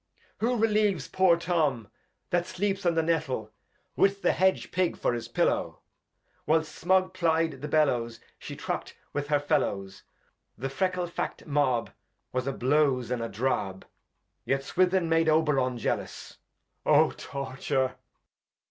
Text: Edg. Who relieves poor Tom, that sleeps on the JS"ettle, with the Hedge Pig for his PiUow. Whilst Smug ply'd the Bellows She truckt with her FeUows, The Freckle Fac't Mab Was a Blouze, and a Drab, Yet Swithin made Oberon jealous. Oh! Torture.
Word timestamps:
Edg. 0.01 0.35
Who 0.39 0.57
relieves 0.57 1.07
poor 1.07 1.37
Tom, 1.37 1.87
that 2.31 2.47
sleeps 2.47 2.87
on 2.87 2.95
the 2.95 3.03
JS"ettle, 3.03 3.51
with 3.95 4.23
the 4.23 4.31
Hedge 4.31 4.71
Pig 4.71 4.97
for 4.97 5.13
his 5.13 5.29
PiUow. 5.29 5.77
Whilst 6.47 6.73
Smug 6.73 7.13
ply'd 7.13 7.61
the 7.61 7.67
Bellows 7.67 8.19
She 8.39 8.55
truckt 8.55 8.93
with 9.13 9.27
her 9.27 9.39
FeUows, 9.39 10.01
The 10.57 10.69
Freckle 10.71 11.05
Fac't 11.05 11.45
Mab 11.45 11.91
Was 12.33 12.47
a 12.47 12.51
Blouze, 12.51 13.11
and 13.11 13.21
a 13.21 13.29
Drab, 13.29 13.85
Yet 14.43 14.63
Swithin 14.63 15.07
made 15.07 15.29
Oberon 15.29 15.77
jealous. 15.77 16.39
Oh! 16.83 17.11
Torture. 17.11 17.93